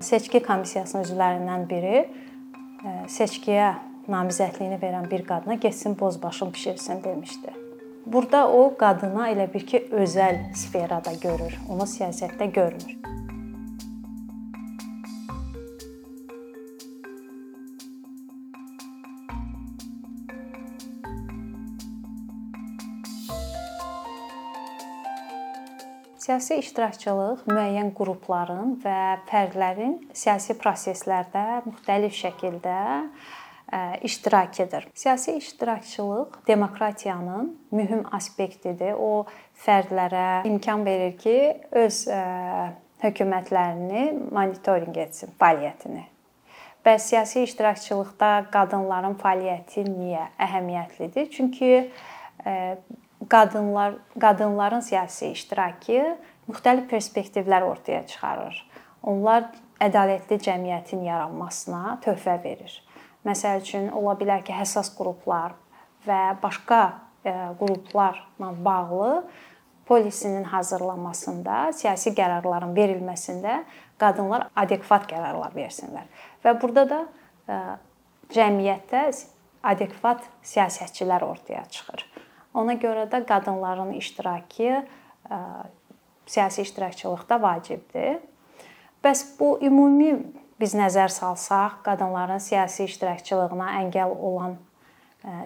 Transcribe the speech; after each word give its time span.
Seçki 0.00 0.40
komissiyasının 0.40 1.02
üzvlərindən 1.04 1.66
biri 1.68 1.96
e, 2.00 2.92
seçkiyə 3.12 3.66
namizədliyini 4.08 4.78
verən 4.80 5.10
bir 5.10 5.26
qadına 5.26 5.58
getsin 5.60 5.98
bozbaşın 6.00 6.52
bişirsin 6.52 7.04
demişdi. 7.04 7.52
Burada 8.06 8.48
o 8.48 8.62
qadına 8.78 9.28
elə 9.34 9.50
bir 9.54 9.66
ki, 9.66 9.82
özəl 9.92 10.40
sferada 10.56 11.12
görür, 11.20 11.60
onu 11.68 11.84
siyasətdə 11.84 12.48
görmür. 12.52 12.99
Siyasi 26.20 26.58
iştirakçılıq 26.60 27.46
müəyyən 27.48 27.94
qrupların 27.96 28.74
və 28.82 28.96
fərdlərin 29.30 29.94
siyasi 30.12 30.52
proseslərdə 30.60 31.62
müxtəlif 31.64 32.12
şəkildə 32.12 32.80
iştirakidir. 34.04 34.88
Siyasi 34.94 35.38
iştirakçılıq 35.40 36.36
demokratiyanın 36.46 37.48
mühüm 37.72 38.04
aspektidir. 38.12 38.92
O 39.00 39.24
fərdlərə 39.64 40.44
imkan 40.50 40.84
verir 40.84 41.16
ki, 41.16 41.36
öz 41.72 42.04
hökumətlərini 43.00 44.04
monitorinq 44.28 45.00
etsin 45.00 45.32
fəaliyyətini. 45.40 46.04
Bəs 46.84 47.12
siyasi 47.14 47.46
iştirakçılıqda 47.48 48.50
qadınların 48.52 49.16
fəaliyyəti 49.20 49.88
niyə 49.88 50.28
əhəmiyyətlidir? 50.36 51.30
Çünki 51.32 51.72
qadınlar 53.28 53.94
qadınların 54.20 54.80
siyasi 54.80 55.32
iştirakı 55.34 56.16
müxtəlif 56.48 56.88
perspektivlər 56.90 57.62
ortaya 57.62 58.06
çıxarır. 58.06 58.56
Onlar 59.02 59.50
ədalətli 59.80 60.40
cəmiyyətin 60.44 61.04
yaranmasına 61.04 61.98
töhfə 62.04 62.36
verir. 62.44 62.72
Məsəl 63.24 63.60
üçün 63.60 63.88
ola 63.92 64.16
bilər 64.16 64.44
ki, 64.44 64.52
həssas 64.56 64.92
qruplar 64.96 65.54
və 66.06 66.20
başqa 66.42 66.80
e, 67.24 67.32
qruplarla 67.60 68.50
bağlı 68.64 69.24
polisinin 69.88 70.44
hazırlanmasında, 70.44 71.72
siyasi 71.76 72.14
qərarların 72.16 72.72
verilməsində 72.76 73.60
qadınlar 74.00 74.48
adekvat 74.56 75.08
qərarlar 75.10 75.52
versinlər. 75.56 76.08
Və 76.44 76.54
burada 76.62 76.86
da 76.88 77.00
e, 77.48 77.60
cəmiyyətdə 78.36 79.04
adekvat 79.72 80.24
siyasətçilər 80.46 81.24
ortaya 81.26 81.64
çıxır. 81.68 82.06
Ona 82.54 82.74
görə 82.74 83.06
də 83.10 83.22
qadınların 83.26 83.92
iştirakı 83.92 84.86
siyasi 86.26 86.62
iştirakçılıqda 86.62 87.42
vacibdir. 87.42 88.18
Bəs 89.04 89.24
bu 89.38 89.58
ümumi 89.62 90.18
biz 90.60 90.74
nəzər 90.76 91.08
salsaq, 91.08 91.80
qadınların 91.86 92.42
siyasi 92.42 92.84
iştirakçılığına 92.84 93.70
əngəl 93.84 94.12
olan 94.12 94.58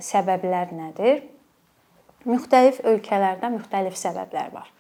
səbəblər 0.03 0.73
nədir? 0.75 1.23
Müxtəlif 2.25 2.81
ölkələrdə 2.89 3.51
müxtəlif 3.53 3.99
səbəblər 4.01 4.51
var. 4.55 4.71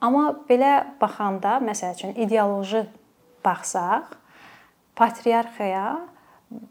Amma 0.00 0.30
belə 0.48 0.72
baxanda, 1.00 1.58
məsəl 1.60 1.94
üçün 1.94 2.16
ideoloji 2.16 2.86
baxsaq, 3.44 4.16
patriarxiya 4.96 6.00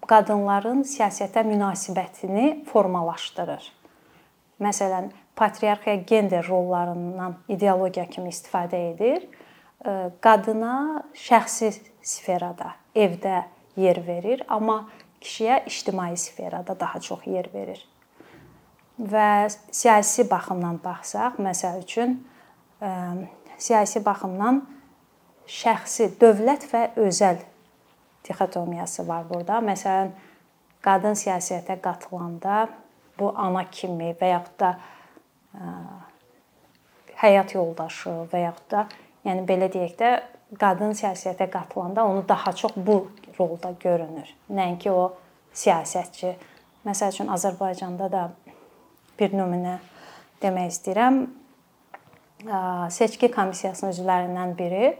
qadınların 0.09 0.81
siyasətə 0.83 1.45
münasibətini 1.47 2.65
formalaşdırır. 2.65 3.78
Məsələn, 4.59 5.11
patriarxiya 5.35 5.95
gender 5.95 6.47
rollarından 6.47 7.37
ideologiya 7.47 8.05
kimi 8.11 8.33
istifadə 8.33 8.79
edir. 8.91 9.27
Qadına 10.19 11.03
şəxsi 11.15 11.71
sferada, 12.03 12.73
evdə 12.95 13.45
yer 13.79 14.01
verir, 14.07 14.43
amma 14.51 14.81
kişiyə 15.23 15.61
ictimai 15.67 16.17
sferada 16.17 16.75
daha 16.79 16.99
çox 16.99 17.23
yer 17.27 17.47
verir. 17.53 17.79
Və 18.99 19.47
siyasi 19.71 20.25
baxımdan 20.27 20.81
baxsaq, 20.83 21.39
məsəl 21.39 21.79
üçün 21.85 22.17
siyasi 23.55 24.03
baxımdan 24.03 24.65
şəxsi, 25.47 26.11
dövlət 26.19 26.67
və 26.73 26.83
özəl 26.99 27.39
dixotomiyası 28.27 29.07
var 29.07 29.23
burada. 29.29 29.61
Məsələn, 29.63 30.11
qadın 30.83 31.15
siyasətə 31.15 31.79
qatılanda 31.79 32.67
bu 33.19 33.33
ana 33.35 33.65
kimi 33.71 34.13
və 34.19 34.31
yaxud 34.33 34.59
da 34.59 34.73
həyat 37.19 37.55
yoldaşı 37.55 38.15
və 38.31 38.43
yaxud 38.45 38.69
da 38.71 38.85
yəni 39.27 39.45
belə 39.47 39.69
deyək 39.73 39.95
də 39.99 40.11
qadın 40.59 40.95
siyasətə 40.97 41.49
qatılanda 41.51 42.05
onu 42.05 42.23
daha 42.29 42.53
çox 42.53 42.71
bu 42.75 43.11
rolda 43.39 43.73
görünür. 43.79 44.29
Nəinki 44.49 44.91
o 44.91 45.13
siyasətçi. 45.53 46.33
Məsəl 46.87 47.13
üçün 47.13 47.29
Azərbaycanda 47.33 48.07
da 48.11 48.23
bir 49.19 49.35
nümunə 49.35 49.77
demək 50.41 50.71
istəyirəm. 50.73 51.21
Seçki 52.95 53.27
komissiyasının 53.31 53.91
üzvlərindən 53.91 54.55
biri 54.57 54.93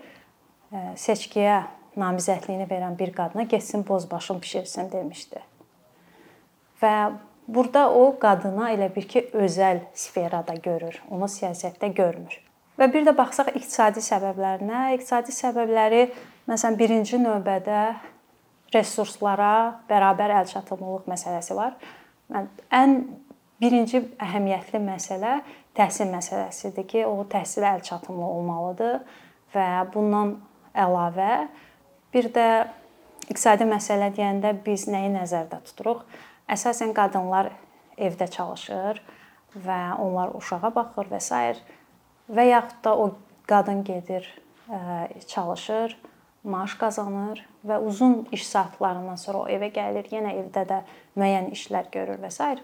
seçkiyə 0.99 1.61
namizədliyini 1.99 2.67
verən 2.69 2.99
bir 2.99 3.13
qadına 3.15 3.43
getsin 3.49 3.85
bozbaşın 3.87 4.41
bişirsin 4.41 4.91
demişdi. 4.91 5.39
Və 6.81 7.11
Burada 7.49 7.87
o 7.89 8.11
qadına 8.21 8.67
elə 8.75 8.91
bir 8.93 9.07
ki, 9.09 9.23
özəl 9.33 9.79
sferada 9.97 10.53
görür, 10.61 10.99
onu 11.09 11.25
siyasətdə 11.25 11.89
görmür. 11.97 12.35
Və 12.77 12.87
bir 12.93 13.07
də 13.07 13.15
baxsaq 13.17 13.49
iqtisadi 13.57 14.03
səbəblərinə, 14.05 14.83
iqtisadi 14.95 15.33
səbəbləri 15.33 16.03
məsələn 16.49 16.77
birinci 16.77 17.17
növbədə 17.23 17.79
resurslara 18.75 19.81
bərabər 19.89 20.35
əlçatımlılıq 20.43 21.09
məsələsi 21.09 21.57
var. 21.57 21.73
Ən 22.29 22.95
birinci 23.59 24.03
əhəmiyyətli 24.21 24.83
məsələ 24.85 25.39
təhsil 25.77 26.13
məsələsidir 26.13 26.85
ki, 26.93 27.05
o 27.09 27.25
təhsilə 27.33 27.73
əlçatımlı 27.79 28.29
olmalıdır 28.29 28.99
və 29.55 29.69
bundan 29.93 30.37
əlavə 30.77 31.47
bir 32.13 32.29
də 32.35 32.49
iqtisadi 33.25 33.65
məsələ 33.73 34.13
deyəndə 34.13 34.53
biz 34.65 34.85
nəyi 34.91 35.09
nəzərdə 35.17 35.63
tuturuq? 35.65 36.05
Əsasən 36.49 36.93
qadınlar 36.97 37.51
evdə 37.97 38.29
çalışır 38.31 39.01
və 39.65 39.79
onlar 40.01 40.33
uşağa 40.37 40.71
baxır 40.75 41.09
və 41.11 41.19
s. 41.21 41.55
və 42.29 42.45
yaxud 42.49 42.83
da 42.83 42.95
o 42.97 43.11
qadın 43.47 43.83
gedir 43.83 44.25
çalışır, 45.27 45.97
maaş 46.43 46.75
qazanır 46.81 47.45
və 47.67 47.79
uzun 47.81 48.27
iş 48.31 48.47
saatlarından 48.47 49.15
sonra 49.15 49.37
o 49.37 49.47
evə 49.49 49.71
gəlir, 49.73 50.05
yenə 50.11 50.35
evdə 50.41 50.65
də 50.69 50.81
müəyyən 51.17 51.49
işlər 51.53 51.89
görür 51.91 52.21
və 52.21 52.31
s. 52.31 52.57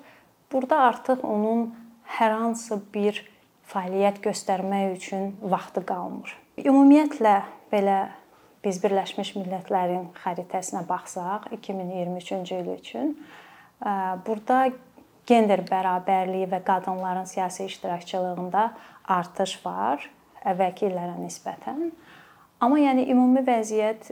Burada 0.51 0.79
artıq 0.89 1.25
onun 1.25 1.73
hər 2.19 2.31
hansı 2.31 2.79
bir 2.93 3.23
fəaliyyət 3.69 4.21
göstərmək 4.21 4.93
üçün 4.97 5.33
vaxtı 5.41 5.81
qalmır. 5.85 6.35
Ümumiyyətlə 6.61 7.41
belə 7.73 7.97
biz 8.63 8.79
Birləşmiş 8.83 9.35
Millətlərin 9.37 10.11
xəritəsinə 10.23 10.85
baxsaq 10.87 11.49
2023-cü 11.57 12.61
il 12.61 12.69
üçün 12.77 13.17
Burada 14.25 14.69
gender 15.27 15.63
bərabərliyi 15.67 16.47
və 16.51 16.61
qadınların 16.63 17.25
siyasi 17.29 17.65
iştirakçılığında 17.65 18.65
artış 19.09 19.57
var 19.65 20.05
əvvəlki 20.45 20.89
illərə 20.89 21.17
nisbətən. 21.19 21.89
Amma 22.63 22.79
yəni 22.79 23.07
ümumi 23.11 23.41
vəziyyət 23.45 24.11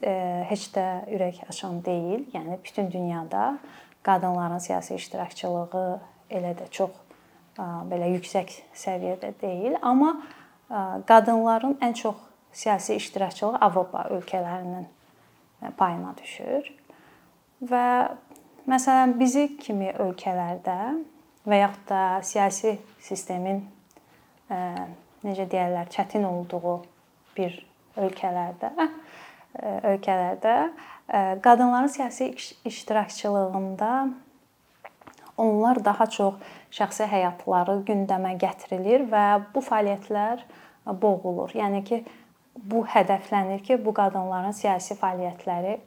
heç 0.50 0.68
də 0.76 0.88
ürək 1.14 1.44
açan 1.48 1.80
deyil. 1.86 2.26
Yəni 2.34 2.58
bütün 2.64 2.92
dünyada 2.92 3.58
qadınların 4.04 4.60
siyasi 4.60 4.98
iştirakçılığı 5.00 5.86
elə 6.34 6.54
də 6.60 6.68
çox 6.74 6.92
belə 7.90 8.10
yüksək 8.18 8.52
səviyyədə 8.76 9.32
deyil, 9.42 9.78
amma 9.82 10.16
qadınların 11.08 11.78
ən 11.86 11.94
çox 11.94 12.18
siyasi 12.52 12.96
iştirakçılığı 12.96 13.58
Avropa 13.62 14.08
ölkələrinin 14.10 14.88
payına 15.78 16.16
düşür. 16.18 16.74
Və 17.64 18.18
Məsələn, 18.64 19.18
bizi 19.20 19.58
kimi 19.60 19.90
ölkələrdə 20.00 20.78
və 21.44 21.58
yaxud 21.60 21.90
da 21.90 22.04
siyasi 22.24 22.78
sistemin 23.04 23.60
e, 24.48 24.60
necə 25.28 25.50
deyirlər, 25.52 25.90
çətin 25.92 26.24
olduğu 26.24 26.78
bir 27.36 27.58
ölkələrdə 28.00 28.72
e, 28.80 28.88
ölkələrdə 29.92 30.56
e, 30.64 31.20
qadınların 31.44 31.92
siyasi 31.92 32.32
iştirakçılığında 32.64 33.92
onlar 35.38 35.84
daha 35.84 36.08
çox 36.08 36.40
şəxsi 36.72 37.12
həyatları 37.12 37.82
gündəmə 37.84 38.38
gətirilir 38.40 39.10
və 39.12 39.26
bu 39.52 39.60
fəaliyyətlər 39.60 40.48
boğulur. 40.88 41.52
Yəni 41.52 41.84
ki, 41.84 42.06
bu 42.56 42.88
hədəflənir 42.88 43.60
ki, 43.68 43.84
bu 43.84 43.92
qadınların 43.98 44.56
siyasi 44.56 44.96
fəaliyyətləri 44.96 45.82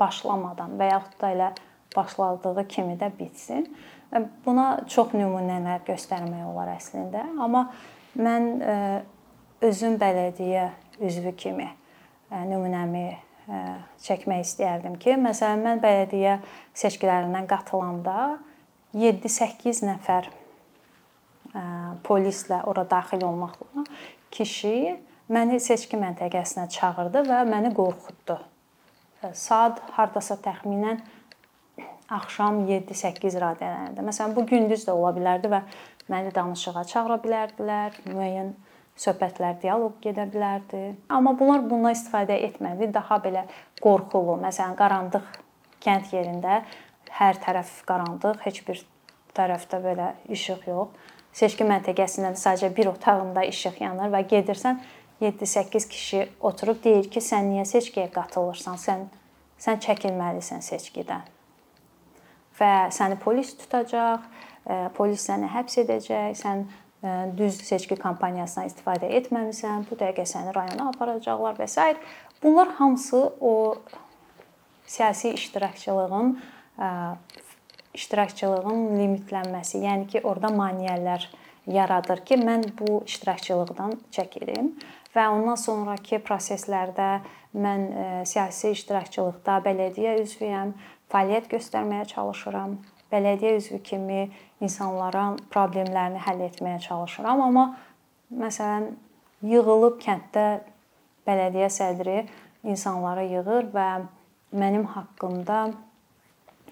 başlamadan 0.00 0.76
və 0.80 0.90
yaxud 0.94 1.16
da 1.20 1.32
elə 1.34 1.50
başladığı 1.96 2.66
kimi 2.68 2.96
də 2.98 3.10
bitsin. 3.18 3.66
Buna 4.44 4.80
çox 4.90 5.14
nümunələr 5.14 5.84
göstərmək 5.86 6.46
olar 6.50 6.72
əslində, 6.74 7.22
amma 7.38 7.68
mən 8.18 8.48
özüm 9.62 9.98
bələdiyyə 10.00 10.70
üzvü 11.06 11.34
kimi 11.38 11.68
nümunəmi 12.30 13.06
çəkmək 14.02 14.44
istəyərdim 14.44 14.98
ki, 15.02 15.16
məsələn 15.18 15.62
mən 15.66 15.82
bələdiyyə 15.82 16.36
seçkilərindən 16.78 17.46
qatılanda 17.50 18.38
7-8 18.94 19.84
nəfər 19.86 20.30
polislə 22.06 22.62
ora 22.70 22.84
daxil 22.90 23.24
olmaqla 23.26 23.84
kişi 24.34 24.96
məni 25.30 25.58
seçki 25.62 25.98
məntəqəsinə 25.98 26.68
çağırdı 26.70 27.24
və 27.26 27.42
məni 27.46 27.74
qorxutdu. 27.74 28.38
Saat 29.20 29.82
hardasa 29.92 30.38
təxminən 30.40 31.02
axşam 32.10 32.62
7-8 32.64 33.36
radələrində. 33.42 34.02
Məsələn, 34.06 34.32
bu 34.32 34.46
gündüz 34.48 34.86
də 34.88 34.94
ola 34.96 35.12
bilərdi 35.12 35.50
və 35.52 35.60
məni 36.10 36.32
danışığa 36.34 36.84
çağıra 36.88 37.18
bilərdilər, 37.22 37.98
müəyyən 38.08 38.54
söhbətlər, 39.00 39.58
dialoq 39.60 40.00
gedə 40.02 40.24
bilərdi. 40.32 40.80
Amma 41.12 41.34
bunlar 41.36 41.66
bundan 41.68 41.92
istifadə 41.92 42.38
etmədi, 42.48 42.88
daha 42.94 43.20
belə 43.20 43.44
qorxulu. 43.84 44.38
Məsələn, 44.40 44.74
qaranlıq 44.80 45.28
kənd 45.84 46.14
yerində 46.16 46.62
hər 47.20 47.38
tərəf 47.44 47.76
qaranlıq, 47.88 48.40
heç 48.46 48.64
bir 48.66 48.80
tərəfdə 49.36 49.82
belə 49.84 50.14
işıq 50.32 50.64
yox. 50.72 50.96
Seçki 51.36 51.62
məntəqəsində 51.68 52.32
sadəcə 52.40 52.72
bir 52.74 52.88
otağında 52.90 53.44
işıq 53.52 53.76
yanır 53.84 54.10
və 54.16 54.24
gedirsən 54.32 54.80
7-8 55.20 55.88
kişi 55.88 56.28
oturub 56.40 56.84
deyir 56.84 57.10
ki, 57.10 57.20
sən 57.20 57.50
niyə 57.52 57.64
seçkiyə 57.68 58.08
qatılırsan? 58.14 58.78
Sən 58.80 59.08
sən 59.60 59.80
çəkilməlisən 59.84 60.62
seçkidən. 60.64 61.26
Və 62.60 62.72
səni 62.92 63.16
polis 63.20 63.52
tutacaq, 63.60 64.24
polis 64.96 65.24
səni 65.28 65.48
həbs 65.48 65.80
edəcək, 65.84 66.36
sən 66.36 66.64
düz 67.36 67.60
seçki 67.64 67.96
kampaniyasından 68.00 68.68
istifadə 68.68 69.08
etməmisən, 69.20 69.86
bu 69.88 69.96
dəqiqə 70.00 70.26
səni 70.28 70.52
rayona 70.56 70.90
aparacaqlar 70.92 71.56
və 71.60 71.68
s. 71.68 71.94
Bunlar 72.42 72.72
hamısı 72.80 73.20
o 73.40 73.54
siyasi 74.86 75.32
iştirakçılığın 75.36 76.34
iştirakçılığın 77.94 78.82
limitlənməsi, 79.00 79.80
yəni 79.84 80.06
ki, 80.12 80.20
orada 80.24 80.52
maneələr 80.54 81.26
yaradır 81.66 82.24
ki, 82.24 82.36
mən 82.40 82.64
bu 82.78 83.02
iştirakçılıqdan 83.06 83.96
çəkilim 84.12 84.74
və 85.14 85.26
ondan 85.32 85.58
sonrakı 85.58 86.20
proseslərdə 86.22 87.10
mən 87.58 87.86
siyasi 88.30 88.70
iştirakçılıqda 88.76 89.58
bələdiyyə 89.64 90.16
üzvüyəm, 90.22 90.72
fəaliyyət 91.10 91.50
göstərməyə 91.50 92.06
çalışıram. 92.12 92.76
Bələdiyyə 93.10 93.56
üzvü 93.58 93.80
kimi 93.82 94.20
insanların 94.62 95.40
problemlərini 95.50 96.20
həll 96.22 96.44
etməyə 96.46 96.78
çalışıram, 96.84 97.42
amma 97.42 97.64
məsələn 98.30 98.92
yığılıb 99.50 99.98
kənddə 100.04 100.46
bələdiyyə 101.26 101.70
sədri 101.74 102.20
insanları 102.62 103.26
yığır 103.32 103.70
və 103.74 103.88
mənim 104.54 104.86
haqqımda 104.94 105.60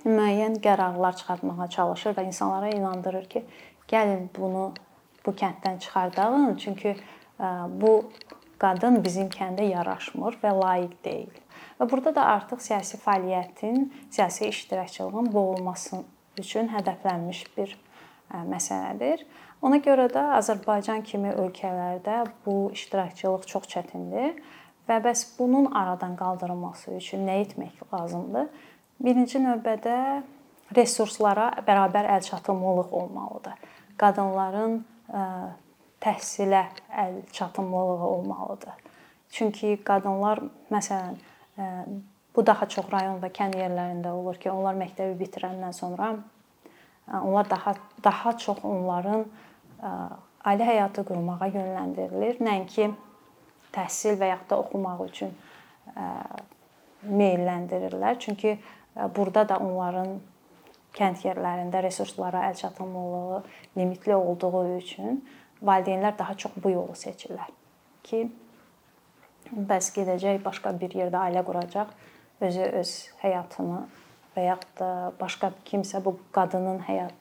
müəyyən 0.07 0.61
qərarlar 0.63 1.17
çıxartmağa 1.19 1.67
çalışır 1.75 2.15
və 2.15 2.29
insanlara 2.31 2.71
inandırır 2.71 3.27
ki, 3.33 3.43
gəlin 3.91 4.29
bunu 4.37 4.71
bu 5.27 5.35
kənddən 5.35 5.79
çıxardağın, 5.83 6.57
çünki 6.57 6.95
bu 7.69 8.11
qadın 8.59 9.03
bizim 9.05 9.29
kəndə 9.33 9.67
yaraşmır 9.71 10.39
və 10.43 10.53
layiq 10.61 10.95
deyil. 11.05 11.35
Və 11.79 11.87
burada 11.91 12.15
da 12.15 12.25
artıq 12.35 12.63
siyasi 12.63 12.99
fəaliyyətin, 13.03 13.91
siyasi 14.11 14.49
iştirakçılığın 14.49 15.33
boğulmasını 15.33 16.03
üçün 16.39 16.71
hədəflənmiş 16.73 17.45
bir 17.57 17.77
məsələdir. 18.51 19.25
Ona 19.63 19.79
görə 19.83 20.07
də 20.13 20.23
Azərbaycan 20.37 21.03
kimi 21.07 21.31
ölkələrdə 21.35 22.25
bu 22.47 22.71
iştirakçılıq 22.75 23.47
çox 23.51 23.71
çətindir 23.73 24.37
və 24.89 24.99
bəs 25.05 25.25
bunun 25.39 25.71
aradan 25.73 26.17
qaldırılması 26.17 26.95
üçün 26.99 27.27
nə 27.27 27.41
etmək 27.45 27.81
lazımdır? 27.93 28.51
Birinci 29.01 29.41
növbədə 29.43 29.97
resurslara 30.77 31.51
bərabər 31.67 32.11
əlçatımlılıq 32.19 32.93
olmalıdır. 32.93 33.55
Qadınların 33.99 34.85
təhsilə 36.01 36.67
əlçatımlılığı 37.05 38.07
olmalıdır. 38.07 38.87
Çünki 39.31 39.77
qadınlar 39.85 40.41
məsələn 40.71 41.19
Bu 42.39 42.47
daha 42.47 42.69
çox 42.71 42.87
rayon 42.93 43.17
və 43.19 43.33
kənd 43.35 43.57
yerlərində 43.59 44.13
olur 44.15 44.37
ki, 44.39 44.47
onlar 44.53 44.77
məktəbi 44.79 45.17
bitirəndən 45.19 45.73
sonra 45.75 46.13
onlar 47.19 47.49
daha 47.51 47.73
daha 48.05 48.37
çox 48.39 48.61
onların 48.63 49.25
ailə 50.47 50.69
həyatı 50.69 51.03
qurmağa 51.09 51.49
yönləndirilir, 51.51 52.39
nəinki 52.39 52.93
təhsil 53.75 54.21
və 54.21 54.29
ya 54.31 54.39
da 54.51 54.61
oxumaq 54.63 55.03
üçün 55.09 55.35
meyləndirirlər. 57.03 58.21
Çünki 58.23 58.55
burada 59.17 59.49
da 59.49 59.59
onların 59.59 60.21
kənd 60.95 61.27
yerlərində 61.27 61.83
resurslara 61.83 62.45
əlçatımlılığı 62.53 63.43
limitli 63.77 64.15
olduğu 64.15 64.77
üçün 64.77 65.25
valideynlər 65.63 66.19
daha 66.19 66.35
çox 66.39 66.53
bu 66.63 66.73
yolu 66.75 66.97
seçirlər 66.99 67.51
ki, 68.07 68.27
bəs 69.53 69.91
gedəcək 69.97 70.43
başqa 70.45 70.75
bir 70.81 70.95
yerdə 70.97 71.21
ailə 71.29 71.45
quracaq 71.47 71.95
özü 72.45 72.69
öz 72.81 72.93
həyatını 73.23 73.81
və 74.37 74.45
yaxud 74.47 74.77
da 74.79 74.91
başqa 75.21 75.51
kimsə 75.67 76.03
bu 76.05 76.15
qadının 76.35 76.85
həyat 76.87 77.15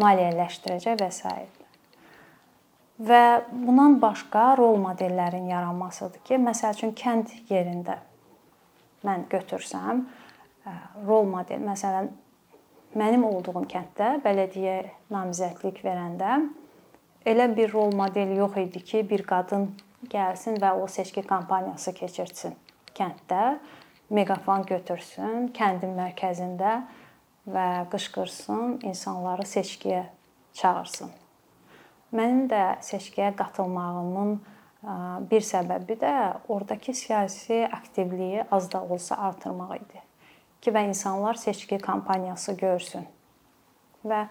maliyyələşdirəcək 0.00 1.00
və 1.00 1.10
s. 1.10 1.34
Və 3.02 3.22
bundan 3.50 3.96
başqa 4.02 4.52
rol 4.60 4.76
modellərin 4.78 5.48
yaranmasıdır 5.50 6.22
ki, 6.28 6.38
məsəl 6.38 6.76
üçün 6.76 6.92
kənd 6.94 7.32
yerində 7.50 7.98
mən 9.02 9.24
götürsəm, 9.32 10.04
rol 11.08 11.26
model, 11.26 11.64
məsələn, 11.66 12.12
mənim 12.98 13.24
olduğum 13.24 13.64
kənddə 13.70 14.18
bələdiyyə 14.24 14.76
namizədlik 15.12 15.80
verəndə 15.84 16.42
elə 17.28 17.46
bir 17.56 17.72
rol 17.72 17.94
model 17.96 18.34
yox 18.36 18.58
idi 18.60 18.82
ki, 18.84 19.04
bir 19.08 19.24
qadın 19.28 19.70
gəlsin 20.12 20.58
və 20.60 20.74
o 20.76 20.88
seçki 20.90 21.22
kampaniyası 21.24 21.94
keçirsin 21.96 22.56
kənddə 22.96 23.56
meqafon 24.12 24.66
götürsün, 24.68 25.48
kəndin 25.56 25.96
mərkəzində 25.96 26.82
və 27.48 27.66
qışqırsın, 27.92 28.82
insanları 28.84 29.48
seçkiyə 29.48 30.04
çağırsın. 30.60 31.10
Mənim 32.12 32.44
də 32.52 32.62
seçkiyə 32.84 33.32
qatılmağımın 33.38 34.36
bir 35.32 35.48
səbəbi 35.48 35.96
də 36.02 36.14
ordakı 36.52 36.92
siyasi 36.92 37.64
aktivliyi 37.72 38.44
az 38.50 38.72
da 38.72 38.84
olsa 38.84 39.16
artırmaq 39.16 39.76
idi 39.80 40.11
ki, 40.62 40.70
və 40.70 40.86
insanlar 40.88 41.38
seçki 41.40 41.78
kampaniyası 41.82 42.54
görsün. 42.60 43.04
Və 44.06 44.24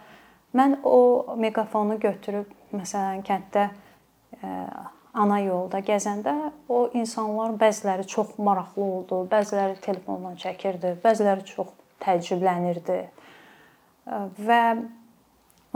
mən 0.57 0.79
o 0.83 1.35
meqafonu 1.39 1.99
götürüb 1.99 2.49
məsələn 2.75 3.21
kənddə 3.27 3.69
ana 5.13 5.39
yolda 5.43 5.81
gəzəndə 5.83 6.33
o 6.71 6.85
insanlar 6.95 7.55
bəziləri 7.59 8.07
çox 8.07 8.37
maraqlı 8.39 8.83
oldu, 8.83 9.21
bəziləri 9.31 9.79
telefonla 9.83 10.33
çəkirdi, 10.39 10.95
bəziləri 11.03 11.45
çox 11.51 11.71
təəccüblənirdi. 12.03 12.99
Və 14.47 14.61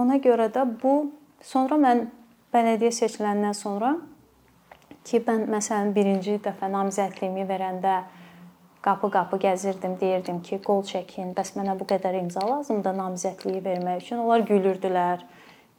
ona 0.02 0.20
görə 0.24 0.48
də 0.56 0.64
bu 0.82 0.96
sonra 1.44 1.78
mən 1.80 2.06
bələdiyyə 2.56 2.96
seçiləndən 2.96 3.56
sonra 3.56 3.96
ki, 5.06 5.20
mən 5.28 5.50
məsələn 5.52 5.92
birinci 5.96 6.40
dəfə 6.44 6.72
namizədliyimi 6.72 7.46
verəndə 7.50 8.00
qapı-qapı 8.86 9.42
gəzirdim, 9.42 10.00
deyirdim 10.00 10.40
ki, 10.46 10.62
qol 10.66 10.84
çəkin, 10.86 11.34
bəs 11.38 11.56
mənə 11.58 11.74
bu 11.80 11.90
qədər 11.90 12.22
imza 12.22 12.46
lazımdır 12.46 12.98
namizədliyi 13.02 13.66
vermək 13.66 14.06
üçün. 14.06 14.24
Onlar 14.24 14.46
gülürdülər 14.48 15.26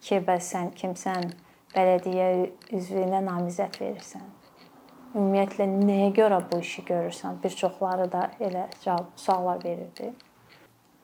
ki, 0.02 0.22
bəs 0.26 0.54
sən 0.54 0.72
kimsən? 0.76 1.30
bələdiyyə 1.76 2.28
üzvünə 2.76 3.20
namizəd 3.25 3.76
verirsən. 3.80 4.25
Ümumiyyətlə 5.16 5.66
nəyə 5.72 6.10
görə 6.16 6.40
bu 6.50 6.60
işi 6.64 6.84
görürsən? 6.88 7.38
Bir 7.42 7.54
çoxları 7.60 8.08
da 8.12 8.26
elə 8.40 8.66
cavab 8.82 9.12
suallar 9.20 9.62
verirdi. 9.64 10.10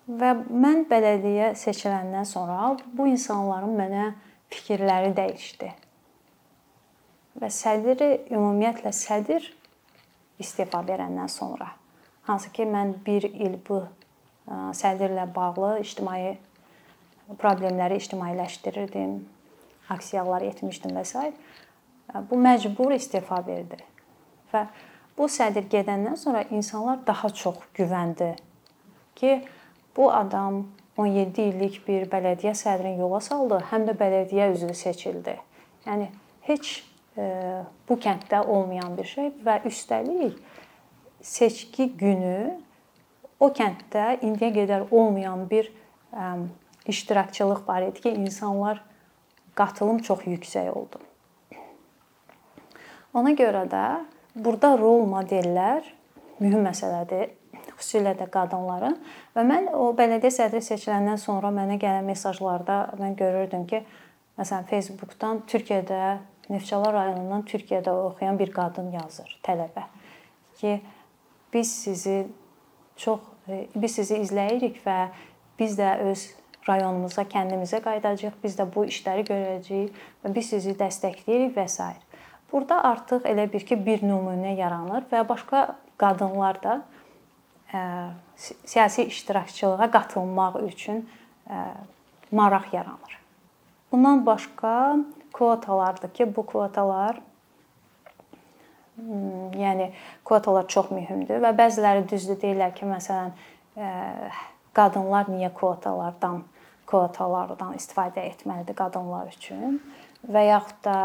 Və 0.08 0.32
mən 0.50 0.84
bələdiyyə 0.90 1.52
seçiləndən 1.58 2.26
sonra 2.28 2.74
bu 2.96 3.06
insanların 3.12 3.76
mənə 3.78 4.08
fikirləri 4.52 5.14
dəyişdi. 5.16 5.70
Və 7.40 7.48
sədri 7.48 8.10
ümumiyyətlə 8.32 8.92
sədr 8.96 9.46
istefa 10.42 10.82
verəndən 10.88 11.30
sonra 11.32 11.70
hansı 12.28 12.52
ki 12.52 12.66
mən 12.68 12.94
1 13.06 13.28
il 13.32 13.58
bu 13.68 13.82
sədrlə 14.76 15.26
bağlı 15.34 15.78
ictimai 15.82 16.36
problemləri 17.38 17.96
ictimailəşdirirdim 18.02 19.20
aksiyalar 19.92 20.42
etmişdim 20.42 20.96
və 20.96 21.04
s. 21.04 21.32
Bu 22.30 22.36
məcbur 22.36 22.92
istefa 22.94 23.40
verdi. 23.46 23.78
Və 24.52 24.66
bu 25.16 25.28
sədr 25.28 25.66
gedəndən 25.72 26.16
sonra 26.16 26.44
insanlar 26.50 27.00
daha 27.06 27.30
çox 27.30 27.60
güvəndi 27.76 28.34
ki, 29.16 29.42
bu 29.96 30.12
adam 30.12 30.66
17 30.96 31.42
illik 31.42 31.80
bir 31.88 32.08
bələdiyyə 32.12 32.54
sədrini 32.56 33.00
yola 33.00 33.20
saldı, 33.20 33.62
həm 33.70 33.86
də 33.88 33.96
bələdiyyə 33.96 34.50
üzvü 34.52 34.74
seçildi. 34.76 35.36
Yəni 35.86 36.08
heç 36.48 36.82
bu 37.88 37.96
kənddə 38.00 38.42
olmayan 38.46 38.96
bir 38.96 39.08
şey 39.08 39.32
və 39.44 39.58
üstəlik 39.68 40.38
seçki 41.22 41.88
günü 41.96 42.58
o 43.40 43.48
kənddə 43.50 44.20
indiyə 44.22 44.52
qədər 44.54 44.86
olmayan 44.90 45.46
bir 45.50 45.70
iştirakçılıq 46.86 47.68
var 47.68 47.82
idi 47.82 48.00
ki, 48.00 48.10
insanlar 48.10 48.82
qatılım 49.54 49.98
çox 49.98 50.26
yüksək 50.26 50.70
oldu. 50.70 51.00
Ona 53.14 53.34
görə 53.36 53.66
də 53.68 53.84
burada 54.34 54.76
rol 54.78 55.04
modellər 55.08 55.84
mühüm 56.40 56.64
məsələdir, 56.64 57.30
xüsusilə 57.76 58.14
də 58.18 58.28
qadınların 58.32 58.96
və 59.36 59.44
mən 59.46 59.68
o 59.76 59.90
bələdiyyə 59.98 60.32
sədri 60.32 60.62
seçiləndən 60.64 61.20
sonra 61.20 61.52
mənə 61.54 61.78
gələn 61.82 62.08
mesajlarda 62.08 62.78
mən 63.00 63.16
görürdüm 63.18 63.66
ki, 63.68 63.82
məsələn 64.38 64.68
Facebookdan 64.70 65.42
Türkiyədə 65.46 66.18
Neftçala 66.50 66.90
rayonundan 66.92 67.44
Türkiyədə 67.46 67.92
oxuyan 68.08 68.38
bir 68.38 68.50
qadın 68.52 68.90
yazır, 68.92 69.28
tələbə 69.46 69.84
ki, 70.58 70.80
biz 71.52 71.72
sizi 71.82 72.26
çox 72.96 73.20
e, 73.48 73.66
biz 73.74 73.94
sizi 73.94 74.20
izləyirik 74.22 74.80
və 74.86 75.08
biz 75.58 75.76
də 75.78 75.98
öz 76.10 76.24
rayonumuza, 76.68 77.24
kəndimizə 77.26 77.82
qayıdacağıq. 77.82 78.38
Biz 78.42 78.56
də 78.58 78.66
bu 78.74 78.86
işləri 78.90 79.26
görəcəyik 79.28 80.02
və 80.22 80.34
biz 80.34 80.52
sizi 80.54 80.74
dəstəkləyirik 80.78 81.54
və 81.56 81.66
s. 81.68 81.88
Burada 82.52 82.82
artıq 82.84 83.26
elə 83.28 83.46
bir 83.52 83.64
ki, 83.66 83.78
bir 83.86 84.04
nümunə 84.04 84.54
yaranır 84.58 85.06
və 85.10 85.22
başqa 85.28 85.64
qadınlar 86.00 86.60
da 86.62 86.82
e, 87.74 87.80
siyasi 88.36 89.04
iştirakçılığa 89.04 89.90
qatılmaq 89.90 90.60
üçün 90.66 91.08
e, 91.50 91.56
maraq 92.30 92.72
yaranır. 92.72 93.18
Bundan 93.92 94.26
başqa 94.26 94.96
kvotalardır 95.32 96.12
ki, 96.14 96.36
bu 96.36 96.46
kvotalar 96.46 97.20
yəni 99.56 99.90
kvotalar 100.24 100.68
çox 100.68 100.90
mühümdür 100.92 101.40
və 101.42 101.52
bəziləri 101.56 102.04
düzdür 102.10 102.40
deyirlər 102.42 102.74
ki, 102.76 102.88
məsələn, 102.90 103.32
qadınlar 104.76 105.30
niyə 105.32 105.52
kvotalardan 105.56 106.42
kvotalardan 106.92 107.76
istifadə 107.78 108.24
etməlidir 108.28 108.76
qadınlar 108.76 109.30
üçün 109.32 109.78
və 110.28 110.42
yaxud 110.50 110.82
da 110.84 110.96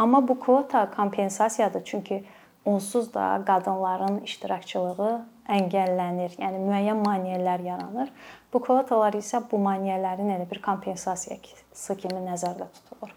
amma 0.00 0.22
bu 0.28 0.38
kvota 0.40 0.90
kompensasiyadır, 0.90 1.84
çünki 1.84 2.24
onsuz 2.64 3.14
da 3.14 3.42
qadınların 3.46 4.22
iştirakçılığı 4.24 5.12
əngəllənir. 5.52 6.38
Yəni 6.38 6.62
müəyyən 6.62 7.02
maneələr 7.02 7.64
yaranır. 7.66 8.12
Bu 8.52 8.62
kvotalar 8.62 9.16
isə 9.18 9.42
bu 9.50 9.58
maneələrin 9.62 10.30
elə 10.36 10.46
bir 10.50 10.62
kompensasiyası 10.62 11.98
kimi 12.04 12.22
nəzərdə 12.28 12.70
tutulur. 12.78 13.14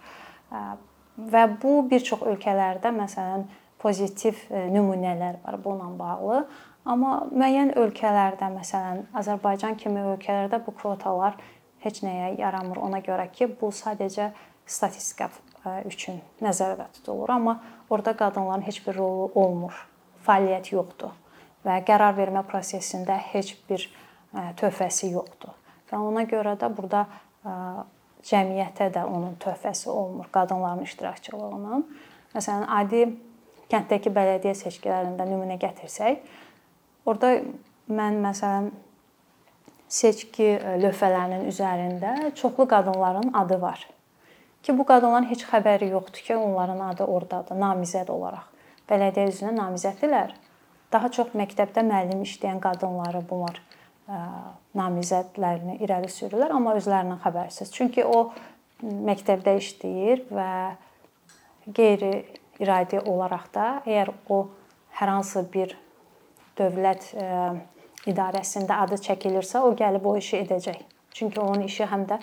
Və 1.15 1.45
bu 1.61 1.79
bir 1.89 2.03
çox 2.03 2.25
ölkələrdə 2.27 2.91
məsələn 2.95 3.45
pozitiv 3.79 4.39
e, 4.49 4.65
nümunələr 4.71 5.39
var 5.45 5.57
bununla 5.63 5.99
bağlı. 5.99 6.39
Amma 6.85 7.15
müəyyən 7.31 7.73
ölkələrdə, 7.79 8.49
məsələn, 8.53 9.05
Azərbaycan 9.17 9.77
kimi 9.79 10.03
ölkələrdə 10.13 10.59
bu 10.65 10.75
kvotalar 10.75 11.37
heç 11.85 12.01
nəyə 12.05 12.35
yaramır 12.39 12.81
ona 12.83 13.01
görə 13.05 13.29
ki, 13.31 13.47
bu 13.59 13.71
sadəcə 13.73 14.31
statistika 14.67 15.29
e, 15.31 15.81
üçün 15.89 16.19
nəzərdə 16.43 16.89
tutulur, 16.99 17.31
amma 17.31 17.59
orada 17.89 18.15
qadınların 18.17 18.65
heç 18.67 18.81
bir 18.87 18.99
rolu 18.99 19.31
olmur. 19.35 19.77
Fəaliyyət 20.25 20.73
yoxdur 20.73 21.13
və 21.65 21.79
qərar 21.85 22.15
vermə 22.17 22.43
prosesində 22.45 23.17
heç 23.31 23.55
bir 23.69 23.85
e, 23.85 24.49
töhfəsi 24.59 25.13
yoxdur. 25.13 25.53
Və 25.89 26.01
ona 26.01 26.25
görə 26.29 26.57
də 26.59 26.69
burada 26.73 27.05
cəmiyyətə 28.25 28.89
də 28.95 29.03
onun 29.05 29.35
töhfəsi 29.41 29.89
olmur 29.89 30.29
qadınların 30.33 30.83
iştirakçılığının. 30.83 31.85
Məsələn, 32.35 32.65
adi 32.79 33.05
kənddəki 33.71 34.11
bələdiyyə 34.13 34.55
seçkilərində 34.57 35.27
nümunə 35.29 35.59
gətirsək, 35.61 36.23
orada 37.05 37.35
mən 37.89 38.19
məsələn 38.25 38.71
seçki 39.95 40.47
e, 40.55 40.77
lövhələrinin 40.81 41.45
üzərində 41.51 42.15
çoxlu 42.35 42.67
qadınların 42.69 43.33
adı 43.33 43.61
var. 43.61 43.85
Ki 44.63 44.73
bu 44.77 44.85
qadınların 44.89 45.29
heç 45.29 45.45
xəbəri 45.45 45.91
yoxdur 45.91 46.25
ki, 46.25 46.35
onların 46.35 46.81
adı 46.89 47.05
ordadır, 47.05 47.57
namizəd 47.61 48.09
olaraq. 48.11 48.49
Bələdiyyə 48.89 49.29
üzrə 49.29 49.53
namizəddirlər. 49.53 50.33
Daha 50.93 51.09
çox 51.13 51.33
məktəbdə 51.37 51.85
müəllim 51.85 52.25
işləyən 52.25 52.61
qadınları 52.63 53.21
bunlar 53.29 53.61
namizədlərini 54.05 55.79
irəli 55.81 56.09
sürürlər, 56.13 56.53
amma 56.53 56.75
özlərindən 56.77 57.21
xəbərsiz. 57.23 57.71
Çünki 57.73 58.05
o 58.05 58.29
məktəbdə 58.83 59.55
işləyir 59.57 60.25
və 60.29 60.49
qeyri-iradi 61.73 63.01
olaraq 63.01 63.47
da 63.55 63.69
əgər 63.85 64.11
o 64.29 64.41
hər 64.99 65.11
hansı 65.15 65.45
bir 65.51 65.73
dövlət 66.59 67.09
idarəsində 68.05 68.77
adı 68.85 68.99
çəkilirsə, 69.01 69.63
o 69.65 69.73
gəlib 69.75 70.05
o 70.05 70.15
işi 70.19 70.43
edəcək. 70.43 70.83
Çünki 71.15 71.39
onun 71.41 71.65
işi 71.65 71.87
həm 71.89 72.05
də 72.09 72.19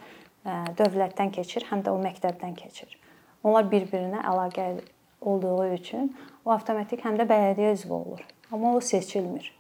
dövlətdən 0.79 1.33
keçir, 1.35 1.67
həm 1.71 1.83
də 1.83 1.91
o 1.91 1.99
məktəbdən 2.03 2.55
keçir. 2.59 2.95
Onlar 3.43 3.67
bir-birinə 3.71 4.23
əlaqəli 4.23 4.85
olduğu 5.21 5.67
üçün 5.75 6.13
o 6.45 6.53
avtomatik 6.55 7.03
həm 7.03 7.19
də 7.19 7.27
bələdiyyə 7.27 7.75
üzvü 7.75 7.93
olur. 7.93 8.23
Amma 8.53 8.77
o 8.77 8.81
seçilmir. 8.81 9.51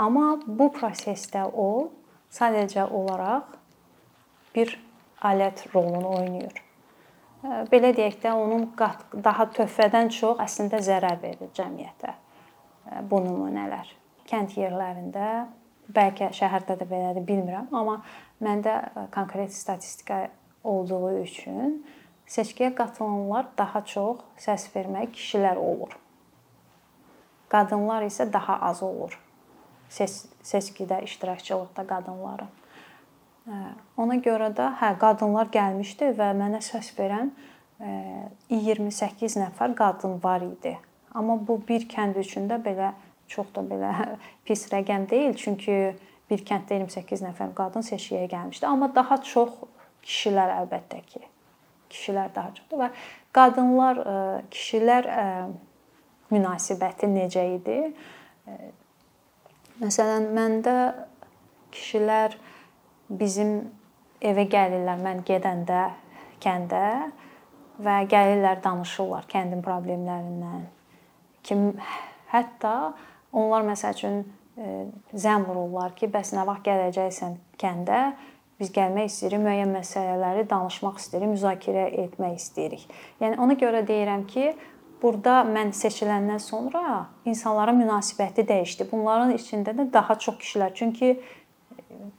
Amma 0.00 0.38
bu 0.46 0.70
prosesdə 0.72 1.42
o 1.44 1.90
sadəcə 2.32 2.86
olaraq 2.88 3.50
bir 4.54 4.72
alət 5.20 5.66
rolunu 5.74 6.14
oynayır. 6.14 6.62
Belə 7.72 7.92
deyək 7.96 8.16
də, 8.22 8.32
onun 8.32 8.64
daha 9.24 9.48
töhfədən 9.56 10.08
çox 10.16 10.40
əslində 10.40 10.80
zərər 10.84 11.20
verir 11.20 11.52
cəmiyyətə 11.56 12.14
bu 13.12 13.20
nümunələr. 13.26 13.92
Kənd 14.30 14.56
yerlərində, 14.56 15.28
bəlkə 15.92 16.32
şəhərdə 16.36 16.78
də 16.80 16.88
belədir, 16.88 17.24
bilmirəm, 17.28 17.68
amma 17.76 18.00
məndə 18.40 18.80
konkret 19.12 19.52
statistika 19.52 20.28
olduğu 20.64 21.18
üçün 21.20 21.80
seçkiyə 22.30 22.72
qatılanlar 22.76 23.52
daha 23.58 23.84
çox 23.84 24.24
səs 24.40 24.70
vermək 24.72 25.12
kişilər 25.16 25.60
olur. 25.60 25.96
Qadınlar 27.52 28.06
isə 28.06 28.32
daha 28.32 28.62
az 28.70 28.82
olur 28.86 29.18
ses 29.90 30.24
seçkidə 30.46 31.02
iştirakçılıqda 31.04 31.86
qadınların. 31.86 32.50
Ona 33.98 34.16
görə 34.22 34.50
də 34.54 34.68
hə 34.80 34.92
qadınlar 35.00 35.50
gəlmişdi 35.52 36.12
və 36.18 36.30
mənə 36.38 36.60
səs 36.64 36.92
verən 36.98 37.32
28 38.50 39.36
nəfər 39.40 39.74
qadın 39.74 40.20
var 40.22 40.44
idi. 40.44 40.76
Amma 41.14 41.38
bu 41.48 41.58
bir 41.68 41.88
kənd 41.90 42.18
üçün 42.20 42.46
də 42.50 42.60
belə 42.62 42.92
çox 43.28 43.50
da 43.54 43.64
belə 43.66 43.90
pis 44.46 44.66
rəqəm 44.72 45.08
deyil, 45.10 45.34
çünki 45.34 45.76
bir 46.30 46.44
kənddə 46.46 46.78
28 46.78 47.24
nəfər 47.26 47.54
qadın 47.58 47.86
seçkiyə 47.86 48.28
gəlmişdi, 48.30 48.66
amma 48.66 48.90
daha 48.94 49.18
çox 49.26 49.56
kişilər 50.06 50.54
əlbəttə 50.60 51.00
ki. 51.06 51.24
Kişilər 51.90 52.30
daha 52.34 52.52
çoxdur 52.54 52.84
və 52.84 52.90
qadınlar, 53.34 54.04
kişilər 54.54 55.08
münasibəti 56.30 57.10
necə 57.10 57.46
idi? 57.56 57.80
Məsələn, 59.80 60.26
məndə 60.36 60.72
kişilər 61.72 62.34
bizim 63.08 63.54
evə 64.20 64.44
gəlirlər 64.52 64.98
mən 65.00 65.22
gedəndə 65.24 65.84
kəndə 66.44 66.82
və 67.80 67.94
gəlirlər 68.12 68.60
danışırlar 68.60 69.24
kəndin 69.30 69.62
problemlərindən. 69.64 70.66
Kim 71.48 71.70
hətta 72.28 72.74
onlar 73.32 73.64
məsəl 73.70 73.96
üçün 73.96 74.18
e, 74.20 74.74
zəng 75.16 75.46
vururlar 75.48 75.94
ki, 75.96 76.10
bəs 76.12 76.34
nə 76.36 76.44
vaxt 76.50 76.66
gələcəksən 76.68 77.38
kəndə? 77.62 78.02
Biz 78.60 78.74
gəlmək 78.76 79.08
istəyirik, 79.08 79.40
müəyyən 79.46 79.72
məsələləri 79.78 80.44
danışmaq 80.50 81.00
istəyirik, 81.00 81.32
müzakirə 81.38 81.86
etmək 82.04 82.36
istəyirik. 82.36 82.84
Yəni 83.22 83.40
ona 83.40 83.56
görə 83.56 83.80
deyirəm 83.88 84.26
ki, 84.28 84.50
Burada 85.02 85.40
mən 85.48 85.72
seçiləndən 85.72 86.40
sonra 86.44 87.06
insanların 87.24 87.78
münasibəti 87.80 88.44
dəyişdi. 88.48 88.86
Bunların 88.92 89.32
içində 89.32 89.72
də 89.76 89.86
daha 89.92 90.18
çox 90.18 90.36
kişilər, 90.42 90.74
çünki 90.74 91.14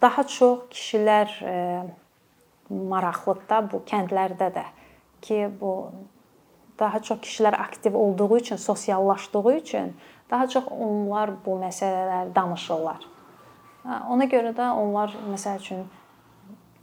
daha 0.02 0.24
çox 0.28 0.66
kişilər 0.72 1.36
e, 1.46 1.56
maraqlıdır 2.70 3.50
da 3.50 3.62
bu 3.72 3.84
kəndlərdə 3.86 4.50
də 4.56 4.66
ki, 5.22 5.50
bu 5.62 5.92
daha 6.80 7.00
çox 7.00 7.20
kişilər 7.22 7.56
aktiv 7.56 7.96
olduğu 7.96 8.38
üçün, 8.38 8.56
sosiallaşdığı 8.56 9.54
üçün 9.54 9.96
daha 10.32 10.48
çox 10.48 10.64
onlar 10.72 11.32
bu 11.46 11.60
məsələləri 11.62 12.36
danışırlar. 12.36 13.08
Ona 14.10 14.26
görə 14.26 14.54
də 14.58 14.72
onlar 14.78 15.14
məsəl 15.34 15.60
üçün 15.62 15.86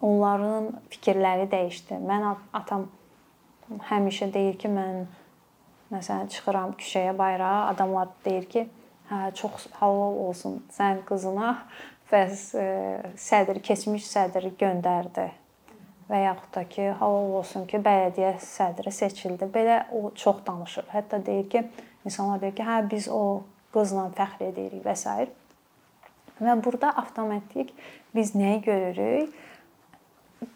onların 0.02 0.71
fikirləri 0.90 1.49
dəyişdi. 1.50 1.99
Mən 2.07 2.26
atam 2.52 2.87
həmişə 3.90 4.33
deyir 4.35 4.59
ki, 4.59 4.71
mən 4.71 5.07
Məsələn, 5.92 6.28
çıxıram 6.28 6.75
küçəyə, 6.80 7.16
bayrağa, 7.18 7.68
adamlar 7.73 8.11
deyir 8.25 8.45
ki, 8.52 8.66
hə, 9.09 9.21
çox 9.35 9.68
halal 9.80 10.18
olsun 10.28 10.61
sən 10.75 11.02
qızına 11.09 11.54
bəs 12.12 12.49
e, 12.61 12.66
sədr, 13.16 13.62
keçmiş 13.64 14.09
sədr 14.09 14.50
göndərdi. 14.61 15.30
və 16.09 16.23
yaxud 16.23 16.54
da 16.54 16.64
ki, 16.64 16.87
halal 17.00 17.35
olsun 17.40 17.66
ki, 17.68 17.80
bələdiyyə 17.85 18.38
sədri 18.40 18.92
seçildi. 18.95 19.49
Belə 19.52 19.83
o 19.92 20.11
çox 20.16 20.40
danışır. 20.47 20.87
Hətta 20.92 21.21
deyir 21.26 21.49
ki, 21.52 21.64
insanlar 22.09 22.40
deyir 22.40 22.54
ki, 22.57 22.64
hə 22.64 22.78
biz 22.90 23.09
o 23.12 23.42
qızla 23.75 24.09
fəxr 24.16 24.47
edirik 24.49 24.85
və 24.87 24.97
s. 24.97 25.28
Və 26.38 26.54
burada 26.64 26.95
avtomatik 27.02 27.75
biz 28.14 28.35
nəyi 28.38 28.62
görürük? 28.64 29.35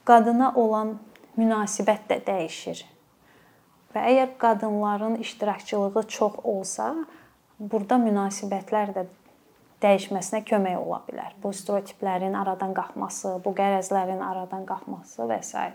Qadına 0.06 0.52
olan 0.56 0.96
münasibət 1.36 2.06
də 2.08 2.20
dəyişir. 2.26 2.84
Və 3.92 4.02
əgər 4.08 4.30
qadınların 4.40 5.18
iştirakçılığı 5.20 6.02
çox 6.08 6.38
olsa, 6.44 6.86
burada 7.60 7.98
münasibətlər 8.00 8.94
də 8.96 9.04
dəyişməsinə 9.84 10.42
kömək 10.48 10.78
ola 10.80 11.02
bilər. 11.08 11.36
Bu 11.42 11.52
stereotiplərin 11.52 12.38
aradan 12.38 12.72
qalxması, 12.78 13.38
bu 13.44 13.54
qərəzlərin 13.58 14.24
aradan 14.32 14.68
qalxması 14.68 15.28
və 15.28 15.42
s. 15.44 15.70